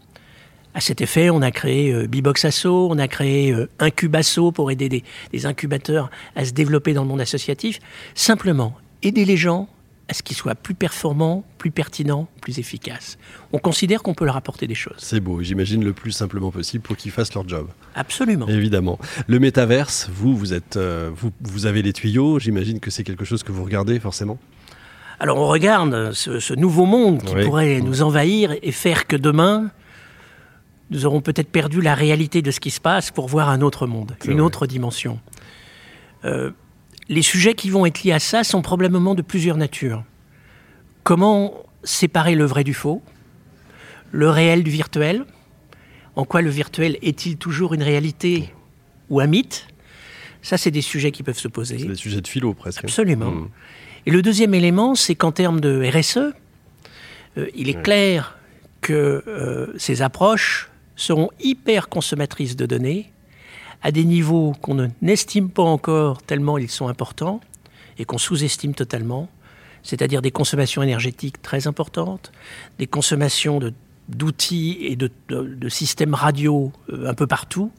À 0.75 0.81
cet 0.81 1.01
effet, 1.01 1.31
on 1.31 1.41
a 1.41 1.51
créé 1.51 1.91
euh, 1.91 2.07
Bibox 2.07 2.45
Asso, 2.45 2.67
on 2.67 2.99
a 2.99 3.09
créé 3.09 3.51
euh, 3.51 3.71
Incubasso 3.79 4.53
pour 4.53 4.71
aider 4.71 5.03
des, 5.33 5.47
incubateurs 5.47 6.11
à 6.37 6.45
se 6.45 6.53
développer 6.53 6.93
dans 6.93 7.03
le 7.03 7.09
monde 7.09 7.23
associatif. 7.23 7.81
Simplement, 8.15 8.77
aider 9.03 9.25
les 9.25 9.39
gens 9.39 9.71
à 10.09 10.15
ce 10.15 10.23
qu'ils 10.23 10.37
soient 10.37 10.55
plus 10.55 10.75
performants, 10.75 11.45
plus 11.59 11.71
pertinents, 11.71 12.29
plus 12.41 12.59
efficaces. 12.59 13.19
On 13.53 13.59
considère 13.59 14.03
qu'on 14.03 14.15
peut 14.15 14.25
leur 14.25 14.37
apporter 14.37 14.67
des 14.67 14.75
choses. 14.75 14.97
C'est 14.99 15.21
beau, 15.21 15.43
j'imagine 15.43 15.85
le 15.85 15.93
plus 15.93 16.13
simplement 16.13 16.51
possible 16.51 16.83
pour 16.83 16.97
qu'ils 16.97 17.11
fassent 17.11 17.35
leur 17.35 17.47
job. 17.47 17.69
Absolument. 17.95 18.49
Évidemment. 18.49 18.99
Le 19.27 19.39
métaverse, 19.39 20.09
vous, 20.11 20.35
vous, 20.35 20.55
êtes, 20.55 20.77
euh, 20.77 21.11
vous, 21.15 21.31
vous 21.43 21.67
avez 21.67 21.83
les 21.83 21.93
tuyaux, 21.93 22.39
j'imagine 22.39 22.81
que 22.81 22.91
c'est 22.91 23.05
quelque 23.05 23.25
chose 23.25 23.43
que 23.43 23.53
vous 23.53 23.65
regardez 23.65 24.01
forcément 24.01 24.39
Alors 25.21 25.39
on 25.39 25.47
regarde 25.47 26.13
ce, 26.13 26.55
nouveau 26.55 26.87
monde 26.87 27.23
qui 27.23 27.35
pourrait 27.45 27.81
nous 27.81 28.03
envahir 28.03 28.55
et 28.63 28.73
faire 28.73 29.07
que 29.07 29.17
demain, 29.17 29.71
nous 30.91 31.05
aurons 31.05 31.21
peut-être 31.21 31.51
perdu 31.51 31.83
la 31.83 31.95
réalité 31.95 32.41
de 32.41 32.51
ce 32.51 32.61
qui 32.61 32.71
se 32.71 32.81
passe 32.81 33.11
pour 33.11 33.29
voir 33.29 33.51
un 33.51 33.61
autre 33.61 33.87
monde, 33.87 34.17
une 34.27 34.41
autre 34.41 34.67
dimension. 34.67 35.21
Euh, 36.25 36.51
les 37.09 37.23
sujets 37.23 37.55
qui 37.55 37.71
vont 37.71 37.87
être 37.87 38.03
liés 38.03 38.13
à 38.13 38.19
ça 38.19 38.45
sont 38.45 38.63
probablement 38.63 39.15
de 39.15 39.23
plusieurs 39.23 39.57
natures. 39.57 40.05
Comment 41.05 41.55
séparer 41.85 42.35
le 42.35 42.45
vrai 42.45 42.65
du 42.65 42.75
faux, 42.75 43.03
le 44.13 44.29
réel 44.29 44.63
du 44.63 44.71
virtuel 44.71 45.25
En 46.17 46.25
quoi 46.25 46.43
le 46.43 46.51
virtuel 46.51 46.99
est-il 47.03 47.37
toujours 47.37 47.75
une 47.75 47.83
réalité 47.83 48.53
ou 49.09 49.21
un 49.21 49.27
mythe? 49.27 49.67
Ça, 50.43 50.57
c'est 50.57 50.71
des 50.71 50.83
sujets 50.83 51.11
qui 51.11 51.23
peuvent 51.23 51.39
se 51.39 51.49
poser. 51.49 51.79
C'est 51.79 51.87
des 51.87 51.95
sujets 51.95 52.21
de 52.21 52.29
philo 52.29 52.55
presque. 52.55 52.85
Absolument. 52.85 53.31
Mmh. 53.31 53.49
Et 54.07 54.11
le 54.11 54.23
deuxième 54.23 54.55
élément, 54.55 54.95
c'est 54.95 55.15
qu'en 55.15 55.33
termes 55.33 55.61
de 55.61 55.83
RSE, 55.91 56.19
euh, 57.39 57.47
il 57.55 57.69
est 57.69 57.83
clair 57.83 58.39
que 58.81 59.25
euh, 59.27 59.75
ces 59.77 60.03
approches 60.03 60.71
seront 60.97 61.31
hyper 61.41 61.89
consommatrices 61.89 62.57
de 62.57 62.67
données 62.67 63.13
à 63.83 63.93
des 63.93 64.05
niveaux 64.05 64.53
qu'on 64.61 64.75
ne- 64.75 64.89
n'estime 65.03 65.51
pas 65.51 65.63
encore 65.63 66.23
tellement 66.23 66.59
ils 66.59 66.71
sont 66.71 66.89
importants 66.89 67.41
et 67.99 68.05
qu'on 68.05 68.19
sous-estime 68.19 68.75
totalement, 68.75 69.29
c'est-à-dire 69.83 70.23
des 70.23 70.31
consommations 70.31 70.83
énergétiques 70.83 71.41
très 71.43 71.67
importantes, 71.67 72.33
des 72.79 72.87
consommations 72.87 73.61
d'outils 74.09 74.79
et 74.83 74.97
de 74.97 75.69
systèmes 75.69 76.15
radio 76.15 76.73
euh, 76.91 77.09
un 77.09 77.15
peu 77.15 77.27
partout. 77.27 77.71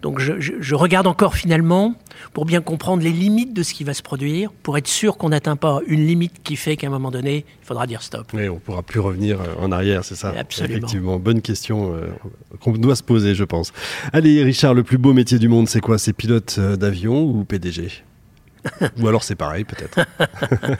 Donc 0.00 0.20
je, 0.20 0.38
je- 0.40 0.52
je 0.60 0.74
regarde 0.76 1.08
encore 1.08 1.34
finalement 1.34 1.94
pour 2.32 2.44
bien 2.44 2.60
comprendre 2.60 3.02
les 3.02 3.10
limites 3.10 3.52
de 3.52 3.62
ce 3.64 3.74
qui 3.74 3.82
va 3.82 3.94
se 3.94 4.02
produire, 4.02 4.52
pour 4.62 4.78
être 4.78 4.86
sûr 4.86 5.16
qu'on 5.16 5.30
n'atteint 5.30 5.56
pas 5.56 5.80
une 5.88 6.06
limite 6.06 6.34
qui 6.44 6.54
fait 6.54 6.76
qu'à 6.76 6.86
un 6.86 6.90
moment 6.90 7.10
donné, 7.10 7.44
il 7.62 7.66
faudra 7.66 7.86
dire 7.88 8.00
stop. 8.02 8.28
Oui, 8.32 8.48
on 8.48 8.58
pourra 8.60 8.82
plus 8.82 9.00
revenir 9.00 9.40
euh, 9.40 9.54
en 9.60 9.72
arrière, 9.72 10.04
c'est 10.04 10.14
ça 10.14 10.32
Absolument. 10.38 10.76
Effectivement, 10.78 11.18
bonne 11.18 11.42
question 11.42 11.92
euh, 11.94 12.06
qu'on 12.60 12.72
doit 12.72 12.94
se 12.94 13.02
poser, 13.02 13.34
je 13.34 13.42
pense. 13.44 13.72
Allez, 14.12 14.42
Richard, 14.44 14.74
le 14.74 14.84
plus 14.84 14.98
beau 14.98 15.12
métier 15.12 15.38
du 15.40 15.48
monde, 15.48 15.68
c'est 15.68 15.80
quoi? 15.80 15.98
C'est 15.98 16.12
pilote 16.12 16.56
euh, 16.58 16.76
d'avion 16.76 17.22
ou 17.24 17.44
PDG 17.44 17.90
Ou 19.00 19.08
alors 19.08 19.22
c'est 19.24 19.34
pareil, 19.36 19.64
peut-être. 19.64 19.98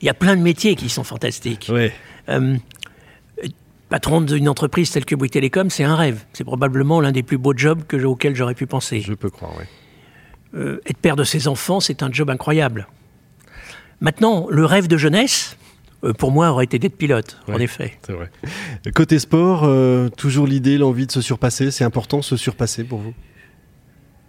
Il 0.00 0.06
y 0.06 0.08
a 0.08 0.14
plein 0.14 0.36
de 0.36 0.42
métiers 0.42 0.74
qui 0.76 0.88
sont 0.88 1.04
fantastiques. 1.04 1.70
Euh, 2.28 2.56
patron 3.88 4.20
d'une 4.20 4.48
entreprise 4.48 4.90
telle 4.90 5.04
que 5.04 5.14
Bouygues 5.14 5.32
Télécom, 5.32 5.70
c'est 5.70 5.84
un 5.84 5.96
rêve. 5.96 6.24
C'est 6.32 6.44
probablement 6.44 7.00
l'un 7.00 7.12
des 7.12 7.22
plus 7.22 7.38
beaux 7.38 7.54
jobs 7.56 7.84
que, 7.86 7.96
auxquels 8.04 8.34
j'aurais 8.36 8.54
pu 8.54 8.66
penser. 8.66 9.00
Je 9.00 9.14
peux 9.14 9.30
croire, 9.30 9.52
oui. 9.58 9.64
Euh, 10.54 10.80
être 10.86 10.96
père 10.98 11.16
de 11.16 11.24
ses 11.24 11.46
enfants, 11.48 11.80
c'est 11.80 12.02
un 12.02 12.10
job 12.10 12.30
incroyable. 12.30 12.86
Maintenant, 14.00 14.46
le 14.50 14.64
rêve 14.64 14.88
de 14.88 14.96
jeunesse, 14.96 15.56
euh, 16.04 16.12
pour 16.12 16.30
moi, 16.30 16.50
aurait 16.50 16.64
été 16.64 16.78
d'être 16.78 16.96
pilote, 16.96 17.38
en 17.48 17.58
effet. 17.58 17.98
C'est 18.06 18.12
vrai. 18.12 18.30
Côté 18.94 19.18
sport, 19.18 19.62
euh, 19.64 20.08
toujours 20.08 20.46
l'idée, 20.46 20.78
l'envie 20.78 21.06
de 21.06 21.12
se 21.12 21.20
surpasser. 21.20 21.70
C'est 21.70 21.84
important 21.84 22.22
se 22.22 22.36
surpasser 22.36 22.84
pour 22.84 23.00
vous? 23.00 23.12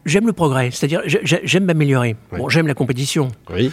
J'aime 0.06 0.26
le 0.26 0.34
progrès, 0.34 0.72
c'est-à-dire 0.72 1.02
j'ai- 1.06 1.20
j'ai- 1.24 1.42
j'aime 1.44 1.66
m'améliorer. 1.66 2.16
Ouais. 2.32 2.40
Bon, 2.40 2.50
j'aime 2.50 2.68
la 2.68 2.74
compétition. 2.74 3.28
Oui. 3.54 3.72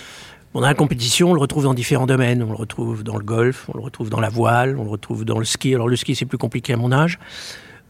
Bon, 0.57 0.63
dans 0.63 0.69
la 0.69 0.73
compétition, 0.75 1.33
on 1.33 1.35
le 1.35 1.41
retrouve 1.41 1.65
dans 1.65 1.75
différents 1.75 2.07
domaines. 2.07 2.43
On 2.43 2.49
le 2.49 2.55
retrouve 2.57 3.03
dans 3.05 3.19
le 3.19 3.25
golf, 3.27 3.67
on 3.69 3.77
le 3.77 3.85
retrouve 3.85 4.09
dans 4.09 4.21
la 4.21 4.31
voile, 4.31 4.79
on 4.79 4.85
le 4.85 4.89
retrouve 4.89 5.27
dans 5.27 5.39
le 5.39 5.45
ski. 5.45 5.75
Alors 5.75 5.87
le 5.87 5.97
ski, 5.97 6.15
c'est 6.15 6.25
plus 6.25 6.39
compliqué 6.39 6.73
à 6.73 6.79
mon 6.79 6.93
âge. 6.93 7.19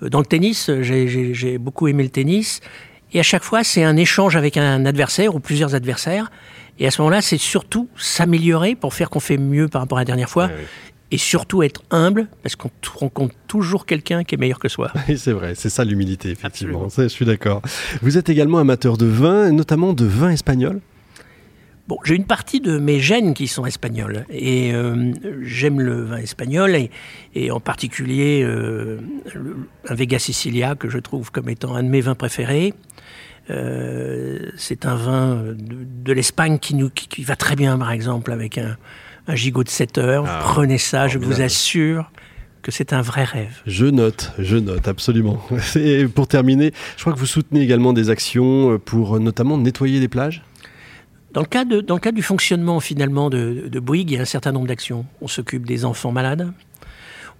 Euh, 0.03 0.09
Dans 0.09 0.19
le 0.19 0.27
tennis, 0.27 0.69
j'ai- 0.81 1.59
beaucoup 1.59 1.87
aimé 1.87 2.03
le 2.03 2.09
tennis. 2.09 2.61
Et 3.13 3.21
à 3.21 3.23
chaque 3.23 3.45
fois, 3.45 3.63
c'est 3.63 3.85
un 3.85 3.97
échange 3.97 4.35
avec 4.35 4.57
un 4.57 4.85
adversaire 4.85 5.37
ou 5.37 5.39
plusieurs 5.39 5.77
adversaires. 5.77 6.33
Et 6.81 6.89
à 6.89 6.91
ce 6.91 7.01
moment-là, 7.03 7.23
c'est 7.23 7.39
surtout 7.39 7.89
s'améliorer 7.97 8.75
pour 8.75 8.95
faire 8.95 9.11
qu'on 9.11 9.21
fait 9.21 9.39
mieux 9.39 9.69
par 9.69 9.81
rapport 9.83 9.99
à 9.99 10.01
la 10.01 10.05
dernière 10.07 10.29
fois. 10.29 10.51
Et 11.13 11.19
surtout 11.19 11.63
être 11.63 11.83
humble, 11.93 12.27
parce 12.43 12.57
qu'on 12.57 12.71
rencontre 12.97 13.37
toujours 13.47 13.87
quelqu'un 13.87 14.25
qui 14.25 14.35
est 14.35 14.39
meilleur 14.39 14.59
que 14.59 14.69
soi. 14.69 14.91
Oui, 15.09 15.17
c'est 15.17 15.31
vrai, 15.31 15.55
c'est 15.55 15.71
ça 15.71 15.85
l'humilité, 15.85 16.31
effectivement. 16.31 16.89
Ça, 16.89 17.05
je 17.05 17.09
suis 17.11 17.25
d'accord. 17.27 17.63
Vous 18.03 18.19
êtes 18.19 18.29
également 18.29 18.59
amateur 18.59 18.97
de 18.97 19.07
vin, 19.07 19.53
notamment 19.53 19.93
de 19.93 20.05
vin 20.05 20.31
espagnol. 20.31 20.81
Bon, 21.89 21.99
j'ai 22.05 22.17
une 22.17 22.25
partie 22.25 22.61
de 22.61 22.79
mes 22.79 22.99
gènes 22.99 23.33
qui 23.33 23.47
sont 23.47 23.65
espagnols 23.65 24.25
et 24.29 24.75
euh, 24.75 25.13
j'aime 25.43 25.81
le 25.81 26.03
vin 26.03 26.17
espagnol 26.17 26.75
et, 26.75 26.91
et 27.37 27.53
en 27.53 27.61
particulier 27.61 28.43
euh, 28.43 28.99
le- 29.35 29.57
un 29.89 29.95
Vega 29.95 30.19
Sicilia 30.19 30.75
que 30.75 30.89
je 30.89 30.99
trouve 30.99 31.31
comme 31.31 31.49
étant 31.49 31.77
un 31.77 31.85
de 31.85 31.89
mes 31.89 32.01
vins 32.01 32.17
préférés. 32.17 32.75
Euh, 33.51 34.51
c'est 34.57 34.87
un 34.87 34.97
vin 34.97 35.37
de, 35.57 35.77
de 36.05 36.13
l'Espagne 36.13 36.59
qui, 36.59 36.75
nous, 36.75 36.91
qui, 36.91 37.07
qui 37.09 37.23
va 37.23 37.37
très 37.37 37.55
bien, 37.55 37.79
par 37.79 37.93
exemple, 37.93 38.33
avec 38.33 38.59
un, 38.59 38.77
un 39.29 39.35
gigot 39.37 39.63
de 39.63 39.69
7 39.69 39.99
heures. 39.99 40.25
Ah, 40.27 40.41
Prenez 40.43 40.79
ça, 40.79 41.07
je 41.09 41.19
vous 41.19 41.41
assure 41.41 42.11
que 42.63 42.73
c'est 42.73 42.93
un 42.93 43.03
vrai 43.03 43.23
rêve. 43.23 43.61
Je 43.67 43.87
note, 43.87 44.33
je 44.41 44.57
note, 44.57 44.89
absolument. 44.89 45.41
Et 45.77 46.07
pour 46.09 46.27
terminer, 46.27 46.73
je 46.97 47.03
crois 47.03 47.13
que 47.13 47.19
vous 47.21 47.27
soutenez 47.27 47.61
également 47.61 47.93
des 47.93 48.11
actions 48.11 48.81
pour 48.85 49.21
notamment 49.21 49.57
nettoyer 49.59 50.01
les 50.01 50.09
plages. 50.09 50.43
Dans 51.33 51.41
le, 51.43 51.47
cas 51.47 51.65
de- 51.65 51.81
dans 51.81 51.95
le 51.95 52.01
cadre 52.01 52.17
du 52.17 52.23
fonctionnement 52.23 52.81
finalement 52.81 53.29
de, 53.31 53.69
de 53.69 53.81
Bouygues, 53.81 54.11
il 54.11 54.15
y 54.15 54.19
a 54.19 54.23
un 54.23 54.25
certain 54.27 54.53
nombre 54.53 54.67
d'actions. 54.69 55.05
On 55.21 55.29
s'occupe 55.29 55.67
des 55.67 55.85
enfants 55.85 56.13
malades, 56.13 56.53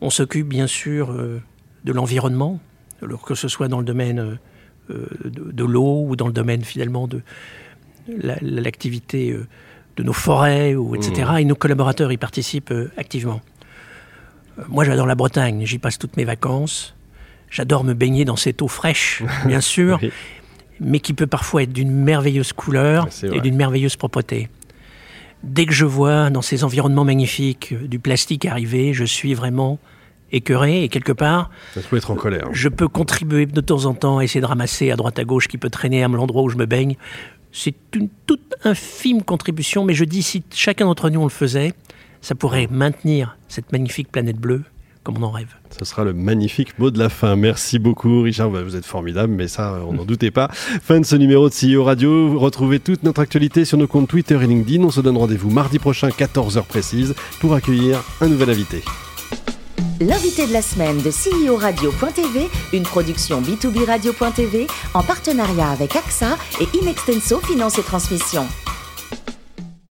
on 0.01 0.11
s'occupe 0.11 0.49
bien 0.49 0.67
sûr 0.67 1.11
euh, 1.13 1.41
de 1.85 1.93
l'environnement, 1.93 2.61
que 3.25 3.35
ce 3.35 3.49
soit 3.49 3.69
dans 3.69 3.79
le 3.79 3.85
domaine 3.85 4.39
euh, 4.91 5.07
de, 5.25 5.51
de 5.53 5.65
l'eau 5.65 6.05
ou 6.09 6.17
dans 6.17 6.27
le 6.27 6.33
domaine 6.33 6.63
finalement 6.65 7.07
de 7.09 7.23
la- 8.09 8.37
l'activité 8.43 9.33
euh, 9.33 9.47
de 9.97 10.03
nos 10.03 10.13
forêts, 10.13 10.75
ou, 10.75 10.95
etc. 10.95 11.33
Et 11.39 11.45
nos 11.47 11.55
collaborateurs 11.55 12.13
y 12.13 12.19
participent 12.19 12.75
activement. 12.99 13.41
Moi 14.69 14.85
j'adore 14.85 15.07
la 15.07 15.15
Bretagne, 15.15 15.65
j'y 15.65 15.79
passe 15.79 15.99
toutes 15.99 16.17
mes 16.19 16.25
vacances. 16.25 16.95
J'adore 17.51 17.85
me 17.85 17.95
baigner 17.95 18.25
dans 18.25 18.37
cette 18.37 18.61
eau 18.61 18.69
fraîche, 18.69 19.23
bien 19.47 19.61
sûr 19.61 19.99
Oui. 20.03 20.11
Mais 20.81 21.01
qui 21.01 21.15
peut 21.15 21.27
parfois 21.27 21.63
être 21.63 21.73
d'une 21.73 21.91
merveilleuse 21.91 22.53
couleur 22.53 23.09
et 23.23 23.41
d'une 23.41 23.57
merveilleuse 23.57 23.97
propreté. 23.97 24.49
Dès 25.43 25.67
que 25.67 25.73
je 25.73 25.85
vois 25.85 26.31
dans 26.31 26.43
ces 26.43 26.65
environnements 26.65 27.05
magnifiques 27.05 27.73
euh, 27.73 27.87
du 27.87 27.99
plastique 27.99 28.47
arriver, 28.47 28.93
je 28.95 29.05
suis 29.05 29.35
vraiment 29.35 29.79
écœuré 30.33 30.83
et 30.83 30.89
quelque 30.89 31.13
part, 31.13 31.51
Ça 31.75 31.81
peut 31.83 31.97
être 31.97 32.11
en 32.11 32.17
colère. 32.17 32.49
je 32.51 32.69
peux 32.69 32.89
contribuer 32.89 33.47
de 33.47 33.61
temps 33.61 33.85
en 33.85 33.95
temps 33.95 34.19
à 34.19 34.25
essayer 34.25 34.41
de 34.41 34.47
ramasser 34.47 34.91
à 34.91 34.97
droite 34.97 35.19
à 35.19 35.25
gauche 35.25 35.47
qui 35.47 35.57
peut 35.59 35.71
traîner 35.71 36.03
à 36.03 36.09
l'endroit 36.09 36.43
où 36.43 36.49
je 36.49 36.57
me 36.57 36.67
baigne. 36.67 36.97
C'est 37.53 37.77
une 37.95 38.09
toute 38.27 38.55
infime 38.65 39.23
contribution, 39.23 39.85
mais 39.85 39.95
je 39.95 40.05
dis 40.05 40.23
si 40.23 40.43
chacun 40.53 40.87
d'entre 40.87 41.11
nous 41.11 41.21
on 41.21 41.25
le 41.25 41.31
faisait, 41.31 41.75
ça 42.23 42.35
pourrait 42.35 42.67
maintenir 42.71 43.37
cette 43.47 43.71
magnifique 43.73 44.11
planète 44.11 44.37
bleue 44.39 44.65
comme 45.07 45.23
on 45.23 45.27
en 45.27 45.31
rêve. 45.31 45.55
Ce 45.79 45.85
sera 45.85 46.03
le 46.03 46.13
magnifique 46.13 46.81
mot 46.81 46.91
de 46.91 46.99
la 46.99 47.09
fin. 47.09 47.37
Merci 47.37 47.79
beaucoup, 47.79 48.23
Richard. 48.23 48.51
Bah, 48.51 48.65
Vous 48.65 48.75
êtes 48.75 48.85
formidable, 48.85 49.33
mais 49.33 49.47
ça, 49.47 49.79
on 49.87 49.93
n'en 49.93 50.05
doutait 50.05 50.33
pas. 50.33 50.49
Fin 50.51 50.99
de 50.99 51.07
ce 51.07 51.15
numéro 51.15 51.49
de 51.49 51.55
CEO 51.55 51.85
Radio. 51.85 52.29
Vous 52.29 52.41
retrouvez 52.41 52.81
toute 52.81 53.05
notre 53.05 53.21
actualité 53.21 53.65
sur 53.65 53.79
nos 53.79 53.87
comptes 53.87 54.09
Twitter 54.09 54.37
et 54.43 54.47
LinkedIn. 54.49 54.83
On 54.83 54.91
se 54.91 55.01
donne 55.01 55.17
rendez-vous 55.17 55.49
mardi 55.49 55.79
prochain, 55.79 56.09
14h 56.09 56.65
précise, 56.65 57.15
pour 57.39 57.55
accueillir 57.55 58.03
un 58.21 58.27
nouvel 58.27 58.51
invité. 58.51 58.83
L'invité 60.01 60.49
de 60.49 60.53
la 60.53 60.61
semaine 60.61 60.99
de 60.99 61.11
CEO 61.11 61.57
Radio.tv, 61.57 62.49
une 62.73 62.83
production 62.83 63.41
B2B 63.41 63.87
Radio.tv 63.87 64.67
en 64.93 65.05
partenariat 65.05 65.71
avec 65.71 65.95
AXA 65.95 66.37
et 66.61 66.67
Inextenso 66.83 67.39
Finance 67.41 67.79
et 67.79 67.83
Transmission. 67.83 68.47